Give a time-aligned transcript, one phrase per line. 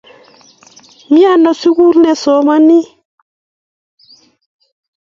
[1.11, 2.79] miano sukul nei somani